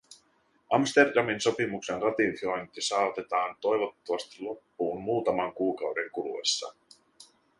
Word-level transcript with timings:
Amsterdamin 0.71 1.39
sopimuksen 1.41 2.01
ratifiointi 2.01 2.81
saatetaan 2.81 3.55
toivottavasti 3.61 4.37
loppuun 4.41 5.01
muutaman 5.03 5.53
kuukauden 5.53 6.11
kuluessa. 6.11 6.73